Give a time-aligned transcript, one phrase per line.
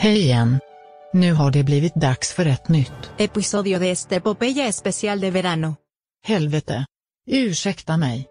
[0.00, 0.58] Hej igen.
[1.12, 3.10] Nu har det blivit dags för ett nytt.
[3.18, 5.74] Episodio de este epopeya especial de verano.
[6.26, 6.84] Helvete.
[7.30, 8.26] Ursäkta mig.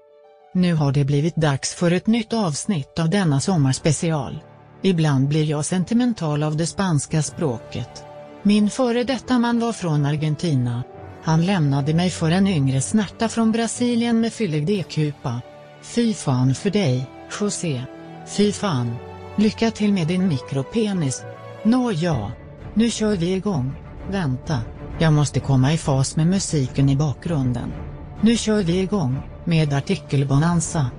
[0.54, 4.40] Nu har det blivit dags för ett nytt avsnitt av denna sommarspecial.
[4.84, 8.04] Ibland blir jag sentimental av det spanska språket.
[8.44, 10.84] Min före detta man var från Argentina.
[11.24, 15.42] Han lämnade mig för en yngre snärta från Brasilien med fyllig D-kupa.
[15.82, 17.10] Fy fan för dig,
[17.40, 17.82] José.
[18.28, 18.96] Fy fan.
[19.36, 21.24] Lycka till med din mikropenis.
[21.68, 22.32] Nåja.
[22.74, 23.74] Nu kör vi igång.
[24.12, 24.60] Vänta.
[25.00, 27.74] Jag måste komma i fas med musiken i bakgrunden.
[28.22, 30.92] Nu kör vi igång, med artikelbonanza.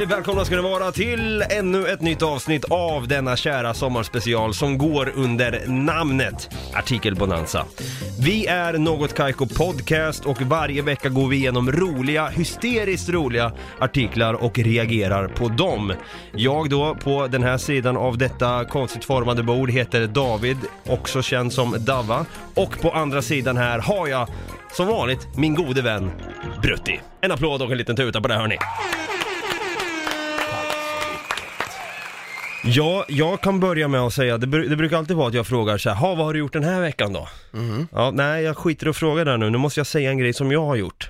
[0.00, 4.78] Hjärtligt välkomna ska ni vara till ännu ett nytt avsnitt av denna kära sommarspecial som
[4.78, 7.64] går under namnet Artikelbonanza.
[8.20, 14.34] Vi är Något Kaiko Podcast och varje vecka går vi igenom roliga, hysteriskt roliga artiklar
[14.34, 15.92] och reagerar på dem.
[16.32, 21.52] Jag då på den här sidan av detta konstigt formade bord heter David, också känd
[21.52, 22.26] som Dava.
[22.54, 24.28] Och på andra sidan här har jag
[24.72, 26.10] som vanligt min gode vän
[26.62, 27.00] Brutti.
[27.20, 28.58] En applåd och en liten tuta på det hörni.
[32.64, 35.46] Ja, jag kan börja med att säga, det, bru- det brukar alltid vara att jag
[35.46, 37.28] frågar så här, "Ha, vad har du gjort den här veckan då?
[37.92, 40.32] Ja, nej, jag skiter i att fråga där nu, nu måste jag säga en grej
[40.32, 41.08] som jag har gjort.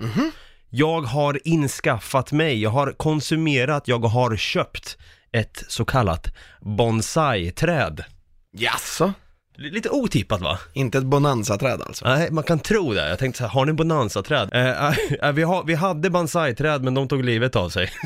[0.71, 4.99] Jag har inskaffat mig, jag har konsumerat, jag har köpt
[5.33, 8.05] ett så kallat bonsai-träd.
[8.53, 9.13] Jaså?
[9.59, 10.59] L- Lite otippat va?
[10.73, 12.05] Inte ett bonanza-träd alltså?
[12.09, 13.09] Nej, man kan tro det.
[13.09, 14.49] Jag tänkte så här, har ni bonanza-träd?
[14.53, 14.89] Eh,
[15.23, 17.91] eh, vi, har, vi hade bonsai-träd men de tog livet av sig.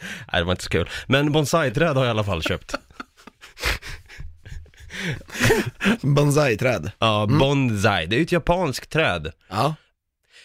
[0.32, 0.88] Nej, det var inte så kul.
[1.06, 2.74] Men bonsai-träd har jag i alla fall köpt.
[6.02, 6.90] Bonsai-träd?
[6.98, 9.32] Ja, bonsai, det är ju ett japanskt träd.
[9.50, 9.74] Ja.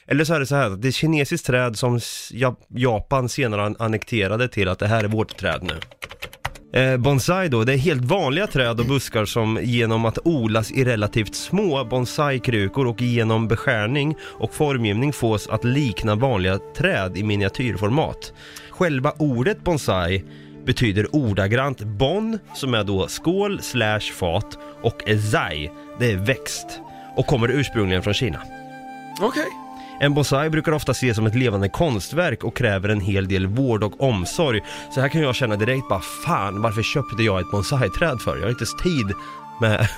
[0.07, 1.99] Eller så är det så här, det är ett kinesiskt träd som
[2.31, 5.79] Ja- Japan senare an- annekterade till att det här är vårt träd nu.
[6.79, 10.85] Eh, bonsai då, det är helt vanliga träd och buskar som genom att odlas i
[10.85, 18.33] relativt små bonsai-krukor och genom beskärning och formgivning fås att likna vanliga träd i miniatyrformat.
[18.73, 20.23] Själva ordet bonsai
[20.65, 26.79] betyder ordagrant bon, som är då skål slash fat, och zai, det är växt,
[27.15, 28.41] och kommer ursprungligen från Kina.
[29.21, 29.47] Okej.
[29.99, 33.83] En bonsai brukar ofta ses som ett levande konstverk och kräver en hel del vård
[33.83, 34.61] och omsorg.
[34.93, 38.35] Så här kan jag känna direkt bara, fan varför köpte jag ett bonsai-träd för?
[38.35, 39.15] Jag har inte ens tid
[39.61, 39.89] med,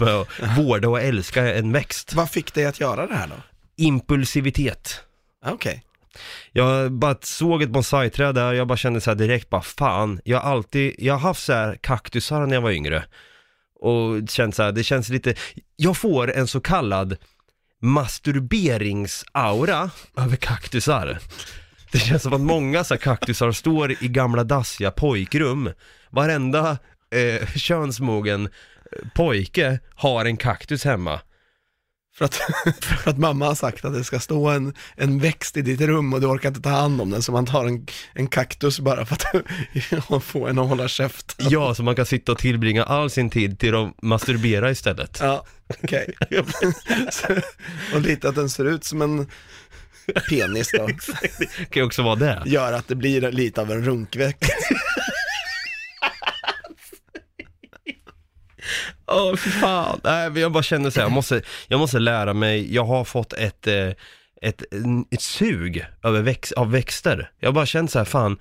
[0.00, 2.14] med att vårda och älska en växt.
[2.14, 3.34] Vad fick dig att göra det här då?
[3.76, 5.00] Impulsivitet.
[5.46, 5.84] Okej.
[6.52, 10.40] Jag bara såg ett bonsai-träd där, jag bara kände så här direkt bara fan, jag
[10.40, 13.04] har alltid, jag har haft så här kaktusar när jag var yngre.
[13.80, 15.34] Och känt så här, det känns lite,
[15.76, 17.16] jag får en så kallad
[17.82, 21.18] masturberingsaura över kaktusar.
[21.92, 25.70] Det känns som att många så här kaktusar står i gamla dassiga pojkrum.
[26.10, 26.78] Varenda
[27.10, 28.50] eh, könsmogen eh,
[29.14, 31.20] pojke har en kaktus hemma.
[32.14, 32.34] För att,
[32.80, 36.12] för att mamma har sagt att det ska stå en, en växt i ditt rum
[36.14, 39.06] och du orkar inte ta hand om den så man tar en, en kaktus bara
[39.06, 41.36] för att få en att hålla käft.
[41.38, 45.18] Ja, så man kan sitta och tillbringa all sin tid till att masturbera istället.
[45.22, 45.44] Ja,
[45.82, 46.14] okej.
[47.10, 47.26] Så-
[47.94, 49.26] och lite att den ser ut som en
[50.30, 50.86] penis då,
[51.38, 52.42] Det kan ju också vara det.
[52.46, 54.52] gör att det blir lite av en runkväxt.
[59.10, 60.00] Åh, fy fan.
[60.04, 63.04] Nej, men jag bara känner så här, jag måste, jag måste lära mig, jag har
[63.04, 63.88] fått ett, eh,
[64.42, 64.62] ett,
[65.10, 67.30] ett sug över väx, av växter.
[67.40, 68.38] Jag bara känt så här, fan,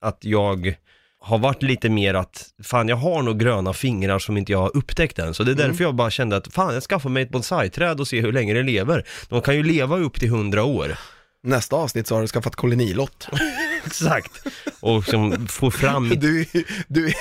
[0.00, 0.74] att jag
[1.20, 4.76] har varit lite mer att, fan jag har nog gröna fingrar som inte jag har
[4.76, 5.34] upptäckt än.
[5.34, 8.08] Så det är därför jag bara kände att, fan jag skaffar mig ett bonsai-träd och
[8.08, 9.04] ser hur länge det lever.
[9.28, 10.96] De kan ju leva upp till hundra år.
[11.42, 13.28] Nästa avsnitt så har du skaffat kolonilott.
[13.86, 14.46] Exakt.
[14.80, 16.20] Och som får fram mitt...
[16.30, 16.46] Du,
[16.88, 17.12] du,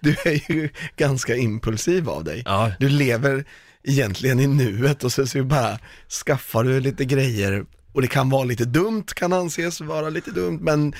[0.00, 2.42] du är ju ganska impulsiv av dig.
[2.44, 3.44] Ja, Du lever
[3.84, 5.78] egentligen i nuet och så, så bara
[6.26, 10.58] skaffar du lite grejer och det kan vara lite dumt, kan anses vara lite dumt,
[10.62, 10.94] men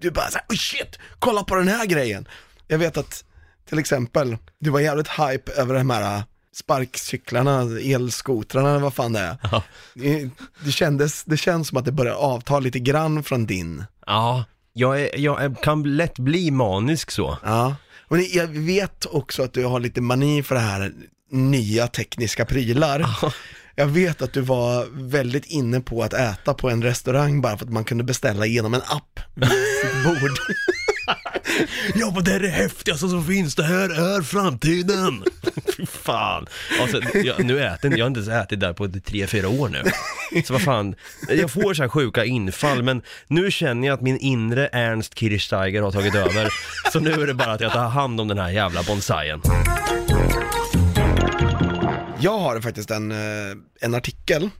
[0.00, 2.28] du bara såhär, oh shit, kolla på den här grejen.
[2.68, 3.24] Jag vet att
[3.68, 6.22] till exempel, du var jävligt hype över de här
[6.54, 9.36] sparkcyklarna, elskotrarna vad fan det är.
[9.42, 9.62] Ja.
[10.64, 13.84] Det, kändes, det känns som att det börjar avta lite grann från din.
[14.06, 14.44] ja.
[14.72, 17.38] Jag, är, jag kan lätt bli manisk så.
[17.42, 17.76] Ja,
[18.08, 20.92] och jag vet också att du har lite mani för det här
[21.30, 23.06] nya tekniska prylar.
[23.74, 27.64] Jag vet att du var väldigt inne på att äta på en restaurang bara för
[27.64, 30.38] att man kunde beställa genom en app vid sitt bord.
[31.94, 35.24] Ja men det är det häftigaste som finns, det här är framtiden!
[35.76, 36.46] Fy fan.
[36.80, 39.82] Alltså, jag, nu äter jag har inte ens ätit där på tre fyra år nu.
[40.44, 40.94] Så vad fan,
[41.28, 45.82] jag får så här sjuka infall men nu känner jag att min inre Ernst Kirchsteiger
[45.82, 46.48] har tagit över.
[46.92, 49.40] Så nu är det bara att jag tar hand om den här jävla bonsaien.
[52.20, 54.50] Jag har faktiskt en, eh, en artikel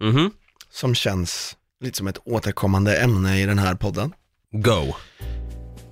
[0.00, 0.30] Mhm,
[0.70, 4.12] som känns lite som ett återkommande ämne i den här podden.
[4.52, 4.94] go.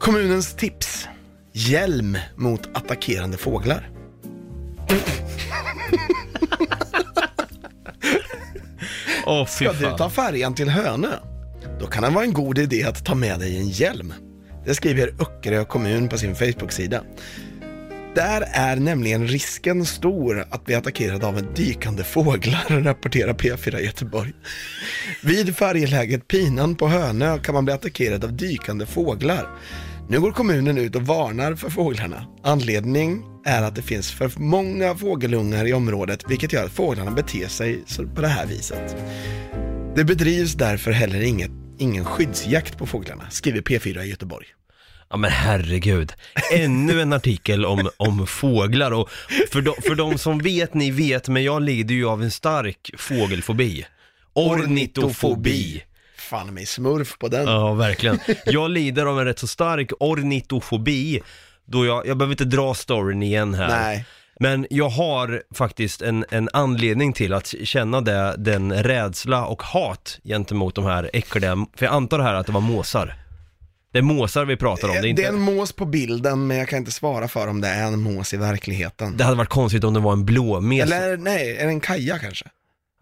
[0.01, 1.09] Kommunens tips.
[1.53, 3.91] Hjälm mot attackerande fåglar.
[9.27, 9.97] Åh fy Ska du fan.
[9.99, 11.17] ta färjan till Hönö?
[11.81, 14.15] Då kan det vara en god idé att ta med dig en hjälm.
[14.65, 17.03] Det skriver Öckerö kommun på sin Facebook-sida.
[18.15, 24.33] Där är nämligen risken stor att bli attackerad av en dykande fåglar, rapporterar P4 Göteborg.
[25.23, 29.49] Vid färjeläget Pinan på Hönö kan man bli attackerad av dykande fåglar.
[30.11, 32.27] Nu går kommunen ut och varnar för fåglarna.
[32.43, 37.49] Anledning är att det finns för många fågelungar i området, vilket gör att fåglarna beter
[37.49, 37.85] sig
[38.15, 38.97] på det här viset.
[39.97, 44.47] Det bedrivs därför heller inget, ingen skyddsjakt på fåglarna, skriver P4 i Göteborg.
[45.11, 46.13] Ja men herregud,
[46.53, 49.11] ännu en artikel om, om fåglar och
[49.51, 52.91] för de, för de som vet, ni vet, men jag lider ju av en stark
[52.99, 53.87] fågelfobi.
[54.33, 55.83] Ornitofobi.
[56.31, 57.47] Fan mig smurf på den.
[57.47, 58.19] Ja, verkligen.
[58.47, 61.23] Jag lider av en rätt så stark ornitofobi,
[61.67, 63.69] då jag, jag behöver inte dra storyn igen här.
[63.69, 64.07] Nej.
[64.41, 70.19] Men jag har faktiskt en, en anledning till att känna det, den rädsla och hat
[70.25, 73.15] gentemot de här äckliga, för jag antar här att det var måsar.
[73.93, 75.23] Det är måsar vi pratar om, det är inte...
[75.23, 77.87] Det är en mås på bilden, men jag kan inte svara för om det är
[77.87, 79.17] en mås i verkligheten.
[79.17, 80.83] Det hade varit konstigt om det var en blåmes.
[80.83, 82.45] Eller nej, är det en kaja kanske?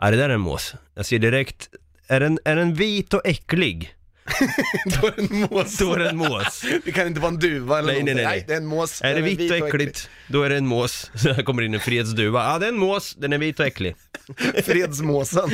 [0.01, 0.75] Ja, det där är en mås.
[0.95, 1.69] Jag ser direkt,
[2.09, 3.95] är den, är den vit och äcklig?
[5.01, 5.79] Då är det en mås.
[5.79, 6.65] Då är det en mås.
[6.85, 8.27] Det kan inte vara en duva eller Nej, nej, någonting.
[8.27, 8.45] nej, nej.
[8.49, 9.03] det är en mås.
[9.03, 9.69] Är det Den vitt och äcklig.
[9.69, 11.11] äckligt, då är det en mås.
[11.15, 12.45] Så här kommer in en fredsduva.
[12.53, 13.97] Ja, det är en mås, den är vit och äcklig.
[14.65, 15.51] Fredsmåsen.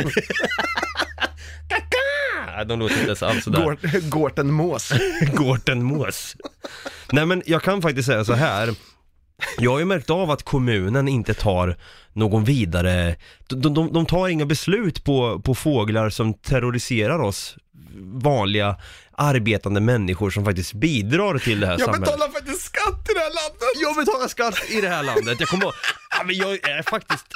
[2.57, 4.09] Ja, de låter inte alls sådär.
[4.11, 4.93] Gårtenmås.
[5.35, 6.37] Gårtenmås.
[7.13, 8.75] Nej men jag kan faktiskt säga så här.
[9.59, 11.77] Jag har ju märkt av att kommunen inte tar
[12.13, 13.17] någon vidare,
[13.49, 17.57] de, de, de tar inga beslut på, på fåglar som terroriserar oss
[18.23, 18.77] vanliga
[19.13, 22.05] arbetande människor som faktiskt bidrar till det här Jag samhället.
[22.05, 23.69] betalar faktiskt skatt i det här landet.
[23.83, 25.65] Jag betalar skatt i det här landet, jag kommer
[26.19, 27.27] ja, men jag är faktiskt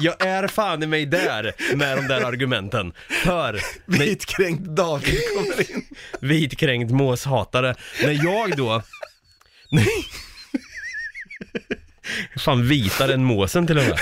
[0.00, 2.92] Jag är fan i mig där med de där argumenten.
[3.26, 5.84] När- Vitkränkt David kommer in.
[6.20, 7.74] vitkränkt måshatare.
[8.02, 8.82] När jag då...
[9.70, 9.86] Nej.
[12.36, 13.98] Fan vitare än måsen till och med.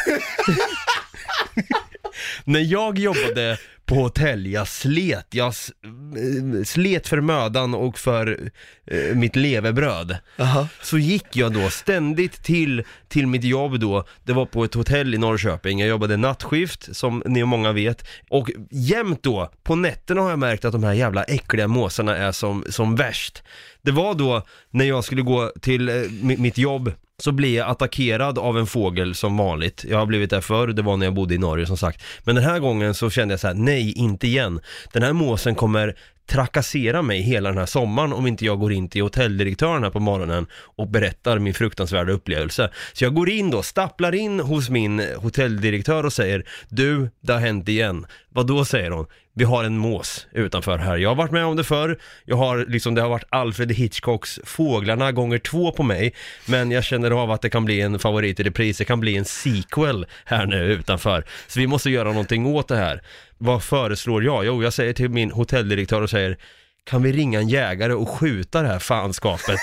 [2.44, 8.50] När jag jobbade på hotell, jag slet, jag s- eh, slet för mödan och för
[8.86, 10.16] eh, mitt levebröd.
[10.36, 10.68] Jaha.
[10.82, 15.14] Så gick jag då ständigt till, till mitt jobb då, det var på ett hotell
[15.14, 20.20] i Norrköping, jag jobbade nattskift som ni och många vet, och jämt då, på nätterna
[20.20, 23.42] har jag märkt att de här jävla äckliga måsarna är som, som värst.
[23.82, 27.70] Det var då när jag skulle gå till eh, mi- mitt jobb, så blir jag
[27.70, 29.84] attackerad av en fågel som vanligt.
[29.88, 32.02] Jag har blivit där förr, det var när jag bodde i Norge som sagt.
[32.24, 34.60] Men den här gången så kände jag så här: nej, inte igen.
[34.92, 35.96] Den här måsen kommer
[36.30, 40.00] trakassera mig hela den här sommaren om inte jag går in till hotelldirektören här på
[40.00, 42.70] morgonen och berättar min fruktansvärda upplevelse.
[42.92, 47.40] Så jag går in då, stapplar in hos min hotelldirektör och säger Du, det har
[47.40, 48.06] hänt igen.
[48.28, 49.06] Vad då säger hon?
[49.40, 50.96] Vi har en mås utanför här.
[50.96, 51.98] Jag har varit med om det förr.
[52.24, 56.14] Jag har liksom, det har varit Alfred Hitchcocks Fåglarna gånger två på mig.
[56.46, 58.78] Men jag känner av att det kan bli en favorit i repris.
[58.78, 61.24] Det kan bli en sequel här nu utanför.
[61.46, 63.02] Så vi måste göra någonting åt det här.
[63.38, 64.44] Vad föreslår jag?
[64.44, 66.36] Jo, jag säger till min hotelldirektör och säger
[66.84, 69.60] Kan vi ringa en jägare och skjuta det här fanskapet?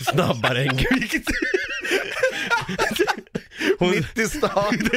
[0.12, 1.28] Snabbare än kvickt.
[3.78, 4.78] Hon, Mitt i stan.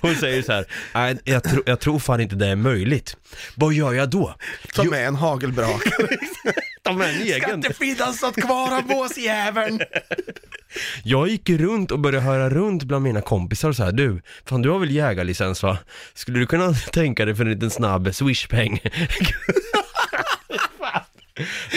[0.00, 3.16] hon säger så här, nej jag, tro, jag tror fan inte det är möjligt.
[3.54, 4.34] Vad gör jag då?
[4.74, 6.08] Ta med en hagelbrakare.
[6.82, 7.62] Ta med en egen.
[7.62, 9.80] finnas något kvar av måsjäveln.
[11.04, 14.62] Jag gick runt och började höra runt bland mina kompisar och så här, du, fan
[14.62, 15.78] du har väl jägarlicens va?
[16.14, 18.80] Skulle du kunna tänka dig för en liten snabb swishpeng?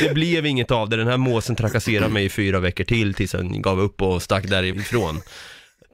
[0.02, 3.34] Det blev inget av det, den här måsen trakasserade mig i fyra veckor till tills
[3.34, 5.22] han gav upp och stack därifrån.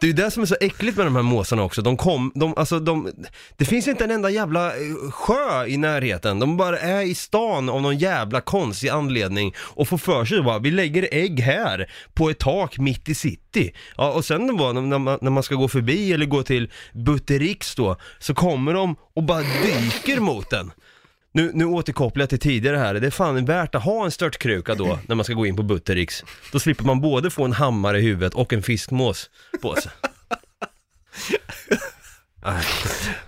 [0.04, 2.32] Det är ju det som är så äckligt med de här måsarna också, de kom,
[2.36, 3.12] de, alltså de,
[3.58, 7.70] det finns inte en enda jävla eh, sjö i närheten, de bara är i stan
[7.70, 12.30] av någon jävla konstig anledning och får för sig bara, vi lägger ägg här på
[12.30, 13.74] ett tak mitt i city.
[13.98, 17.76] Ja, och sen då, när man, när man ska gå förbi eller gå till Buttericks
[17.76, 20.72] då, så kommer de och bara dyker mot den.
[21.36, 24.76] Nu, nu återkopplar jag till tidigare här, det är fan värt att ha en störtkruka
[24.76, 26.24] då när man ska gå in på Buttericks.
[26.52, 29.30] Då slipper man både få en hammare i huvudet och en fiskmås
[29.62, 29.92] på sig.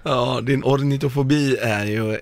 [0.04, 2.20] Ja, din ornitofobi är ju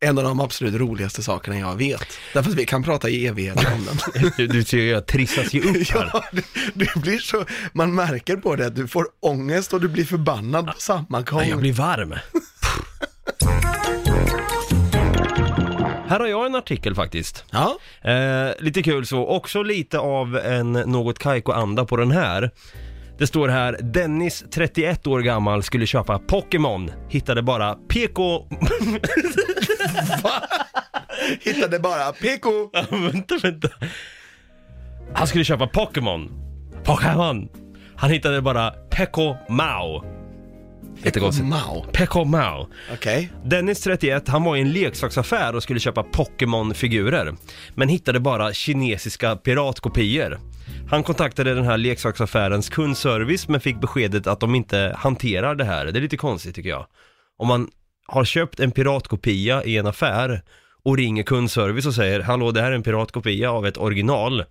[0.00, 2.06] en av de absolut roligaste sakerna jag vet.
[2.34, 4.30] Därför att vi kan prata i evigheter om den.
[4.36, 6.10] du, du ser jag trissas ju upp här.
[6.12, 9.88] Ja, det, det blir så, man märker på det att du får ångest och du
[9.88, 11.40] blir förbannad på samma gång.
[11.40, 12.14] Nej, jag blir varm.
[16.10, 17.44] Här har jag en artikel faktiskt.
[17.50, 17.78] Ja,
[18.10, 22.50] Eh, lite kul så, också lite av en något Kaiko-anda på den här.
[23.18, 26.90] Det står här, Dennis, 31 år gammal, skulle köpa Pokémon.
[27.08, 28.46] Hittade bara PK...
[31.40, 32.50] hittade bara PK.
[32.72, 33.68] Ja, vänta, vänta.
[35.14, 36.30] Han skulle köpa Pokémon.
[36.84, 37.48] Pokémon.
[37.96, 40.19] Han hittade bara Peko Mao.
[41.04, 41.48] Jättekonstigt.
[41.48, 41.84] Mao.
[41.92, 42.68] Peko Mao.
[42.92, 43.32] Okej.
[43.44, 47.34] Dennis 31, han var i en leksaksaffär och skulle köpa Pokémon-figurer.
[47.74, 50.38] Men hittade bara kinesiska piratkopior.
[50.90, 55.86] Han kontaktade den här leksaksaffärens kundservice men fick beskedet att de inte hanterar det här.
[55.86, 56.86] Det är lite konstigt tycker jag.
[57.38, 57.70] Om man
[58.06, 60.42] har köpt en piratkopia i en affär
[60.84, 64.44] och ringer kundservice och säger Hallå det här är en piratkopia av ett original.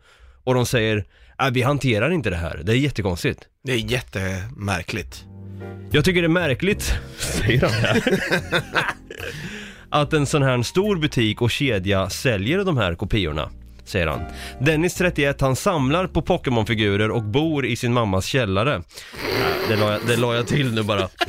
[0.43, 1.05] Och de säger
[1.41, 2.61] äh, vi hanterar inte det här.
[2.63, 3.47] Det är jättekonstigt.
[3.63, 5.25] Det är jättemärkligt.
[5.91, 8.03] Jag tycker det är märkligt, säger han här,
[9.89, 13.49] att en sån här stor butik och kedja säljer de här kopiorna,
[13.83, 14.21] säger han.
[14.61, 18.75] Dennis 31, han samlar på Pokémon-figurer och bor i sin mammas källare.
[18.75, 18.81] Äh,
[19.69, 21.09] Det la jag, det la jag till nu bara.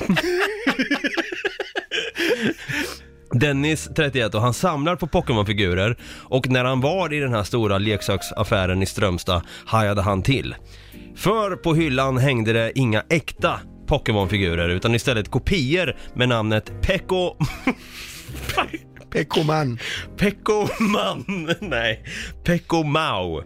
[3.33, 7.79] Dennis 31 och han samlar på Pokémon-figurer och när han var i den här stora
[7.79, 10.55] leksaksaffären i Strömstad hajade han till.
[11.17, 17.37] För på hyllan hängde det inga äkta Pokémon-figurer utan istället kopior med namnet Pekko...
[19.13, 19.79] PK Man.
[20.17, 21.49] Pekko Man!
[21.61, 22.05] Nej,
[22.45, 23.43] Pekko Mao.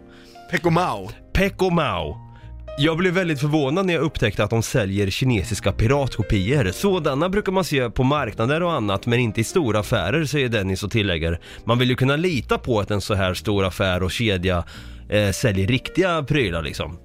[0.51, 1.09] PK Mao.
[1.33, 2.17] Pekko Mao.
[2.77, 6.71] Jag blev väldigt förvånad när jag upptäckte att de säljer kinesiska piratkopior.
[6.71, 10.83] Sådana brukar man se på marknader och annat men inte i stora affärer, säger Dennis
[10.83, 11.39] och tillägger.
[11.63, 14.63] Man vill ju kunna lita på att en så här stor affär och kedja
[15.09, 16.97] eh, säljer riktiga prylar liksom.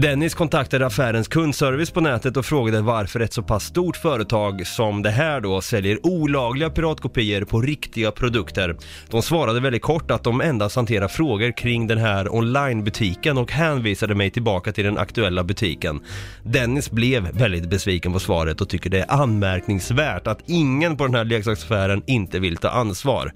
[0.00, 5.02] Dennis kontaktade affärens kundservice på nätet och frågade varför ett så pass stort företag som
[5.02, 8.76] det här då säljer olagliga piratkopior på riktiga produkter.
[9.10, 14.14] De svarade väldigt kort att de endast hanterar frågor kring den här onlinebutiken och hänvisade
[14.14, 16.00] mig tillbaka till den aktuella butiken.
[16.42, 21.14] Dennis blev väldigt besviken på svaret och tycker det är anmärkningsvärt att ingen på den
[21.14, 23.32] här leksaksaffären inte vill ta ansvar.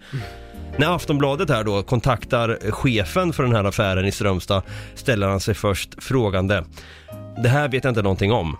[0.79, 4.62] När Aftonbladet här då kontaktar chefen för den här affären i Strömstad
[4.95, 6.64] ställer han sig först frågande.
[7.43, 8.57] Det här vet jag inte någonting om.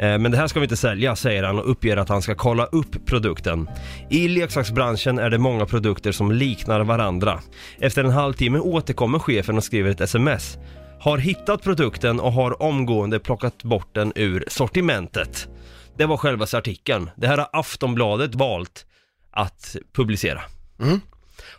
[0.00, 2.34] Eh, Men det här ska vi inte sälja, säger han och uppger att han ska
[2.34, 3.68] kolla upp produkten.
[4.10, 7.40] I leksaksbranschen är det många produkter som liknar varandra.
[7.78, 10.58] Efter en halvtimme återkommer chefen och skriver ett sms.
[11.00, 15.48] Har hittat produkten och har omgående plockat bort den ur sortimentet.
[15.96, 17.10] Det var själva artikeln.
[17.16, 18.86] Det här har Aftonbladet valt
[19.30, 20.40] att publicera.
[20.80, 21.00] Mm.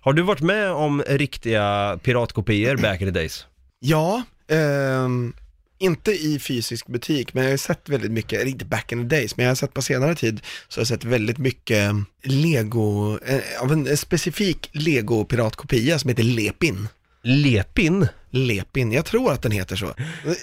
[0.04, 3.46] Har du varit med om riktiga piratkopior back in the days?
[3.80, 5.34] Ja, ehm,
[5.80, 9.16] inte i fysisk butik, men jag har sett väldigt mycket, eller inte back in the
[9.16, 13.18] days, men jag har sett på senare tid så har jag sett väldigt mycket lego,
[13.26, 16.88] eh, av en specifik lego-piratkopia som heter Lepin.
[17.22, 18.08] Lepin?
[18.30, 19.94] Lepin, jag tror att den heter så.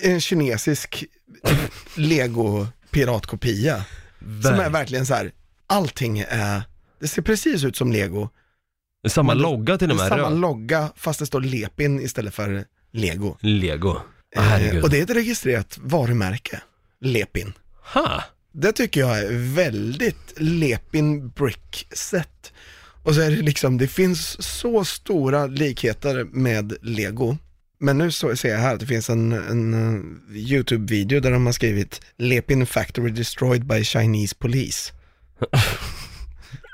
[0.02, 1.04] En kinesisk
[1.94, 3.84] lego-piratkopia.
[4.42, 5.32] Som är verkligen så här,
[5.66, 6.62] allting är,
[7.00, 8.28] det ser precis ut som lego.
[9.08, 10.18] Samma Men det- logga till och Det är med?
[10.18, 10.40] samma röd.
[10.40, 13.36] logga fast det står Lepin istället för lego.
[13.40, 13.88] Lego.
[14.36, 14.82] Ah, Eh, herregud.
[14.84, 16.60] och det är ett registrerat varumärke,
[17.00, 17.52] Lepin.
[17.94, 18.24] Ha!
[18.52, 22.52] Det tycker jag är väldigt Lepin brick set.
[23.02, 27.36] Och så är det liksom, det finns så stora likheter med Lego.
[27.82, 31.46] Men nu så ser jag här att det finns en, en eh, YouTube-video där de
[31.46, 34.92] har skrivit Lepin factory destroyed by Chinese police.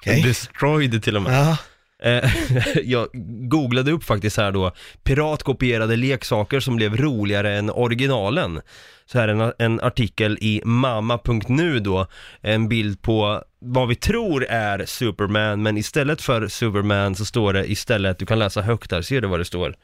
[0.02, 0.22] Okej.
[0.22, 1.32] Destroyed till och med.
[1.32, 1.56] Ja,
[2.02, 2.30] Eh,
[2.84, 3.08] jag
[3.48, 4.72] googlade upp faktiskt här då,
[5.04, 8.60] piratkopierade leksaker som blev roligare än originalen.
[9.06, 12.06] Så här en, en artikel i mamma.nu då,
[12.40, 17.70] en bild på vad vi tror är Superman, men istället för Superman så står det
[17.70, 19.74] istället, du kan läsa högt där, ser du vad det står?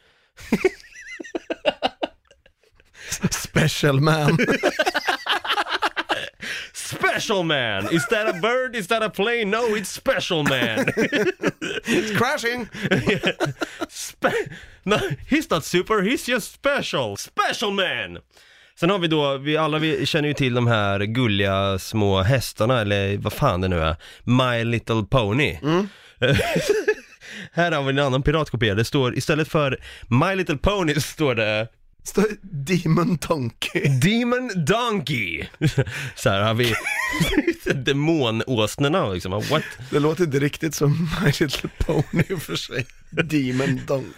[3.31, 4.39] special man.
[6.97, 7.89] Special man!
[7.93, 8.77] Is that a bird?
[8.77, 9.51] Is that a plane?
[9.51, 10.87] No, it's special man!
[11.85, 12.69] It's crashing.
[13.89, 14.51] Spe-
[14.85, 14.99] no,
[15.31, 17.17] he's not super, he's just special.
[17.17, 18.19] Special man!
[18.75, 22.81] Sen har vi då, vi alla vi känner ju till de här gulliga små hästarna,
[22.81, 25.59] eller vad fan det nu är, My Little Pony.
[27.53, 31.35] Här har vi en annan piratkopia, det står istället för My Little Pony så står
[31.35, 31.69] det
[32.05, 33.89] Står Demon Donkey.
[33.89, 35.47] Demon Donkey!
[36.15, 36.75] Så här har vi
[37.75, 39.63] demonåsnorna liksom, what?
[39.91, 42.87] Det låter inte riktigt som My Little Pony för sig.
[43.11, 44.13] Demon Donkey.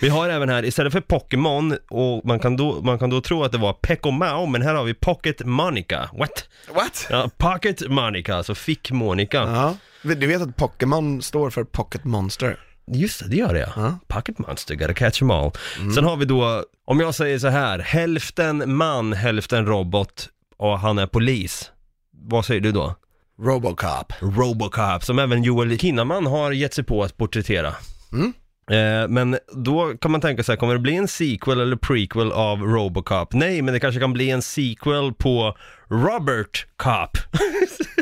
[0.00, 3.44] Vi har även här, istället för Pokémon, och man kan, då, man kan då tro
[3.44, 6.10] att det var Peckomao, men här har vi Pocket Monica.
[6.12, 6.48] What?
[6.74, 7.06] What?
[7.10, 9.38] Ja, Pocket Monica, alltså fick Monica.
[9.38, 9.76] Ja.
[10.02, 12.58] Du vet att Pokémon står för Pocket Monster?
[12.92, 13.72] Just det, det gör det ja.
[13.76, 13.98] Ja.
[14.08, 15.50] Pocket Monster, gotta catch them all.
[15.94, 20.98] Sen har vi då, om jag säger så här, hälften man, hälften robot och han
[20.98, 21.70] är polis.
[22.12, 22.94] Vad säger du då?
[23.42, 24.12] Robocop.
[24.20, 27.74] Robocop, som även Joel Kinnaman har gett sig på att porträttera.
[28.12, 28.32] Mm.
[28.70, 32.58] Eh, men då kan man tänka sig, kommer det bli en sequel eller prequel av
[32.62, 33.32] Robocop?
[33.32, 35.56] Nej, men det kanske kan bli en sequel på
[35.90, 37.18] Robert Cop.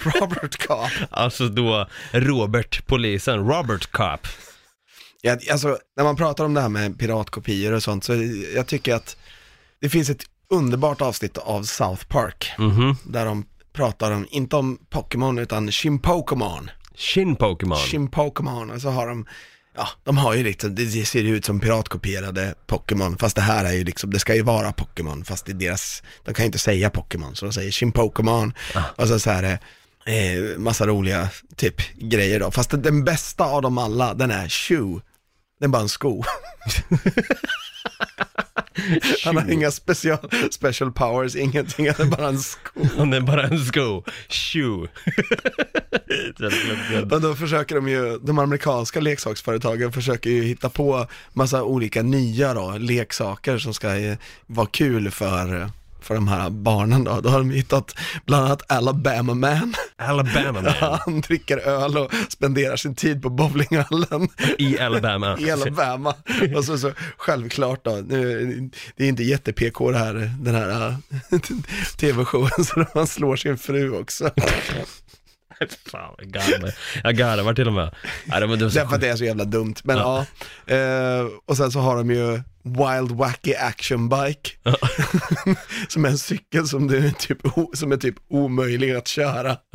[0.21, 0.91] Robert Cop.
[1.11, 4.27] alltså då Robert, polisen, Robert Cop.
[5.27, 8.13] Ja, alltså, när man pratar om det här med piratkopior och sånt, så
[8.55, 9.17] jag tycker att
[9.81, 12.97] det finns ett underbart avsnitt av South Park, Mhm.
[13.05, 16.71] där de pratar om, inte om Pokémon, utan Chimpokémon.
[16.97, 17.79] Shin Pokémon.
[17.79, 19.27] Chimpokémon, och så har de,
[19.77, 23.65] ja, de har ju liksom, det ser ju ut som piratkopierade Pokémon, fast det här
[23.65, 26.47] är ju liksom, det ska ju vara Pokémon, fast det är deras, de kan ju
[26.47, 28.53] inte säga Pokémon, så de säger Chimpokémon,
[28.97, 29.59] och så, så här är
[30.53, 35.01] eh, massa roliga typ grejer då, fast den bästa av dem alla, den är Shoe,
[35.65, 36.23] den är bara en sko.
[39.25, 40.19] Han har inga special,
[40.51, 42.87] special powers, ingenting, han är bara en sko.
[42.97, 44.05] Han är bara en sko.
[44.29, 44.89] Shoe.
[47.13, 52.55] Och då försöker de ju, de amerikanska leksaksföretagen försöker ju hitta på massa olika nya
[52.55, 54.17] då, leksaker som ska eh,
[54.47, 55.71] vara kul för,
[56.05, 57.21] för de här barnen då.
[57.21, 57.95] Då har de hittat
[58.27, 59.75] bland annat Alabama Man.
[59.97, 60.65] Alabama man.
[61.05, 65.39] Han dricker öl och spenderar sin tid på bowlinghallen I Alabama.
[65.41, 66.15] i Alabama.
[66.57, 71.39] Och så, så självklart då, nu, det är inte jätte-PK det här, den här äh,
[71.97, 74.31] tv-showen, så han slår sin fru också.
[75.91, 76.75] Fan, jag garvar.
[77.03, 77.95] Jag garvar till och med.
[78.25, 80.27] Nej, det var, det var så Därför att det är så jävla dumt, men ja.
[80.75, 84.51] Eh, och sen så har de ju Wild Wacky Action Bike.
[85.89, 87.39] som är en cykel som, du, är typ,
[87.75, 89.57] som är typ omöjlig att köra.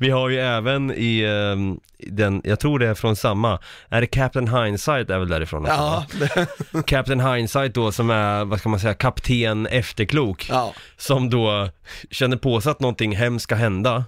[0.00, 4.06] Vi har ju även i ehm, den, jag tror det är från samma, är det
[4.06, 6.06] Captain Hindsight är väl därifrån också, Ja,
[6.72, 10.48] det, Captain Hindsight då som är, vad ska man säga, kapten efterklok.
[10.50, 10.74] ja.
[10.96, 11.68] Som då
[12.10, 14.04] känner på sig att någonting hemskt ska hända.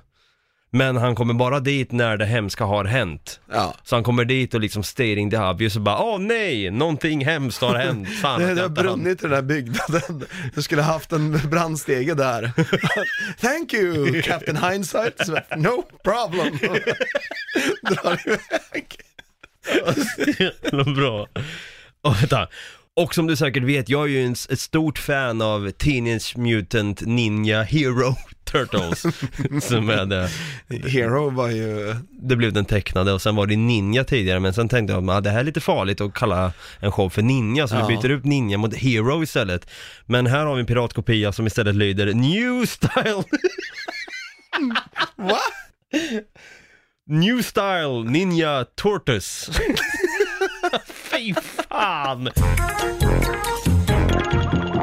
[0.70, 3.40] Men han kommer bara dit när det hemska har hänt.
[3.52, 3.74] ja.
[3.84, 7.60] Så han kommer dit och liksom stating the obvious och bara åh nej, någonting hemskt
[7.62, 8.08] har hänt.
[8.22, 10.24] Fan, Det, det har jag inte hann." brunnit i den här byggnaden.
[10.54, 12.52] Du skulle haft en brandstege där.
[13.40, 15.28] Thank you, Captain Hindsight.
[15.56, 16.58] No problem.
[17.82, 18.96] Drar iväg.
[20.96, 21.26] Bra.
[22.02, 22.48] Och vänta.
[22.98, 27.00] Och som du säkert vet, jag är ju en, ett stort fan av Teenage Mutant
[27.00, 29.00] Ninja Hero Turtles.
[29.68, 30.30] som är det.
[30.88, 34.68] Hero var ju, Det blev den tecknade och sen var det Ninja tidigare men sen
[34.68, 37.74] tänkte jag att det här är lite farligt att kalla en show för Ninja så
[37.74, 37.86] Ja.
[37.86, 39.70] vi byter ut Ninja mot Hero istället.
[40.06, 43.22] Men här har vi en piratkopia som istället lyder New Style
[45.16, 45.38] va?
[47.10, 49.52] New Style Ninja Tortoise.
[51.18, 52.30] Fy fan!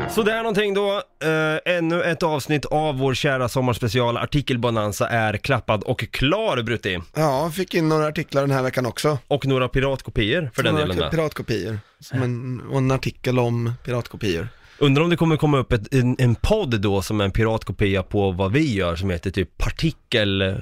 [0.10, 5.38] Så det är någonting då, eh, ännu ett avsnitt av vår kära sommarspecial Artikelbonanza är
[5.38, 7.00] klappad och klar Brutti.
[7.16, 9.18] Ja, fick in några artiklar den här veckan också.
[9.28, 11.12] Och några piratkopior för den Några delen med.
[11.12, 11.80] Piratkopior.
[12.00, 14.48] Som en, och en artikel om piratkopior.
[14.78, 18.04] Undrar om det kommer komma upp ett, en, en podd då som är en piratkopia
[18.04, 20.56] på vad vi gör som heter typ Partikel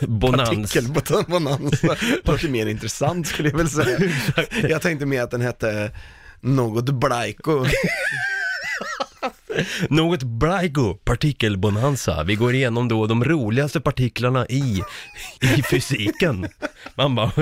[0.00, 0.76] Bonans.
[0.76, 1.96] Artikelbonanza.
[2.24, 3.98] Låter mer intressant skulle jag väl säga.
[4.68, 5.90] Jag tänkte mer att den hette
[6.40, 7.64] något Blaiko.
[9.88, 12.22] Något Braigo partikelbonanza.
[12.24, 14.82] Vi går igenom då de roligaste partiklarna i,
[15.40, 16.46] i fysiken.
[16.94, 17.32] Man bara,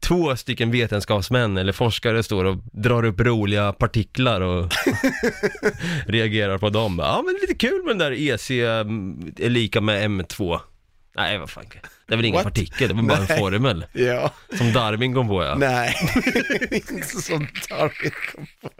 [0.00, 4.72] två stycken vetenskapsmän eller forskare står och drar upp roliga partiklar och
[6.06, 6.98] reagerar på dem.
[7.02, 10.60] Ja men lite kul med den där EC mm, är lika med M2.
[11.16, 11.64] Nej vad fan,
[12.06, 12.44] det är väl ingen What?
[12.44, 13.38] partikel, det var bara en Nej.
[13.38, 13.86] formel.
[13.92, 15.54] Ja, Som Darwin kom på ja.
[15.54, 15.94] nej.
[16.70, 18.70] Inte som Darwin kom på.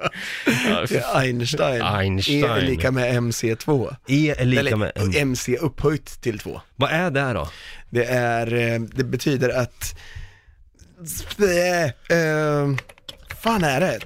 [0.90, 1.82] Ja, Einstein.
[1.82, 2.44] Einstein.
[2.44, 3.96] E är lika med MC2.
[4.06, 5.10] E är lika Eller med M.
[5.16, 6.60] MC upphöjt till 2.
[6.76, 7.48] Vad är det då?
[7.90, 9.98] Det är, eh, det betyder att,
[11.38, 12.76] eh,
[13.42, 13.98] fan är det?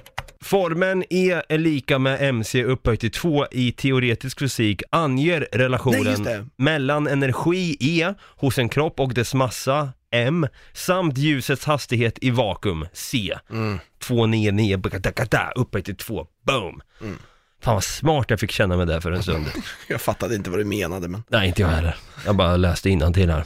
[0.45, 6.03] Formeln E är lika med MC upphöjt till 2 i teoretisk fysik anger Nej, relationen
[6.03, 6.45] just det.
[6.55, 12.87] mellan energi E hos en kropp och dess massa M samt ljusets hastighet i vakuum
[12.93, 13.37] C.
[13.49, 13.79] Mm.
[13.99, 16.27] 299 bakadakada, upphöjt till 2.
[16.43, 16.81] Boom!
[17.01, 17.17] Mm.
[17.61, 19.45] Fan vad smart jag fick känna mig där för en stund.
[19.87, 21.23] Jag fattade inte vad du menade men.
[21.27, 21.95] Nej, inte jag heller.
[22.25, 23.43] Jag bara läste till här.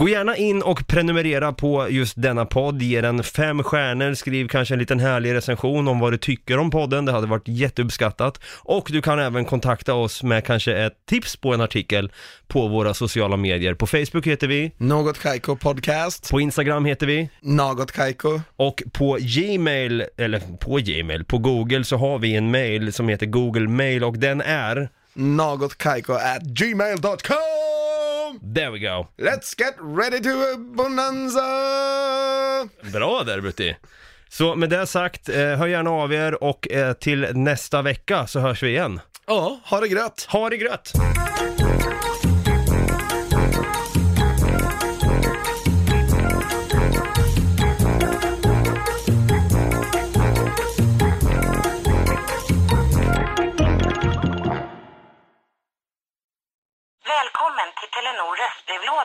[0.00, 4.74] Gå gärna in och prenumerera på just denna podd, ge den fem stjärnor, skriv kanske
[4.74, 8.40] en liten härlig recension om vad du tycker om podden, det hade varit jätteuppskattat.
[8.62, 12.12] Och du kan även kontakta oss med kanske ett tips på en artikel
[12.48, 13.74] på våra sociala medier.
[13.74, 19.18] På Facebook heter vi, Något Kaiko podcast, på Instagram heter vi, Något Kaiko, och på
[19.20, 24.04] Gmail, eller på Gmail, på Google så har vi en mail som heter Google Mail
[24.04, 27.69] och den är, Något Kaiko at gmail.com
[28.54, 29.06] there we go.
[29.18, 31.40] Let's get ready to a bonanza!
[32.92, 33.76] Bra där Brutti.
[34.28, 38.40] Så med det sagt, eh, hör gärna av er och eh, till nästa vecka så
[38.40, 39.00] hörs vi igen.
[39.26, 40.26] Ja, ha det grött!
[40.28, 40.92] Ha det grött!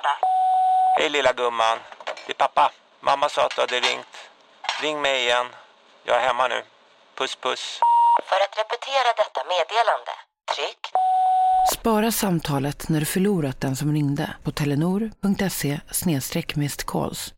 [0.06, 0.18] Röstbrevlåda.
[0.98, 1.78] Hej lilla gumman.
[2.26, 2.72] Det är pappa.
[3.02, 4.16] Mamma sa att du hade ringt.
[4.82, 5.48] Ring mig igen.
[6.04, 6.64] Jag är hemma nu.
[7.16, 7.80] Puss puss.
[8.30, 10.12] För att repetera detta meddelande,
[10.56, 10.92] tryck
[11.74, 15.80] Spara samtalet när du förlorat den som ringde på telenor.se
[16.86, 17.35] calls.